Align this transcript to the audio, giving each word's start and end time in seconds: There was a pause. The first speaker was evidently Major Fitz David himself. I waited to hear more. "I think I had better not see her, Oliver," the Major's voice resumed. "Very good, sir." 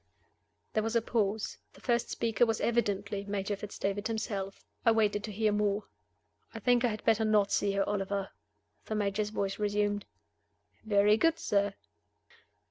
There 0.73 0.81
was 0.81 0.95
a 0.95 1.01
pause. 1.03 1.59
The 1.73 1.79
first 1.79 2.09
speaker 2.09 2.43
was 2.43 2.59
evidently 2.59 3.23
Major 3.25 3.55
Fitz 3.55 3.77
David 3.77 4.07
himself. 4.07 4.65
I 4.83 4.89
waited 4.91 5.23
to 5.25 5.31
hear 5.31 5.51
more. 5.51 5.83
"I 6.55 6.57
think 6.59 6.83
I 6.83 6.87
had 6.87 7.03
better 7.03 7.23
not 7.23 7.51
see 7.51 7.73
her, 7.73 7.87
Oliver," 7.87 8.31
the 8.85 8.95
Major's 8.95 9.29
voice 9.29 9.59
resumed. 9.59 10.07
"Very 10.83 11.17
good, 11.17 11.37
sir." 11.37 11.75